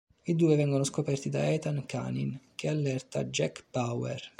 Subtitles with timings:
[0.25, 4.29] I due vengono scoperti da Ethan Kanin, che allerta Jack Bauer.